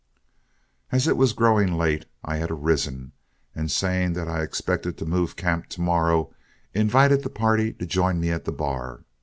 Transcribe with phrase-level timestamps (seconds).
[0.91, 3.11] As it was growing late, I had arisen,
[3.53, 6.33] and saying that I expected to move camp to morrow,
[6.73, 9.03] invited the party to join me at the bar.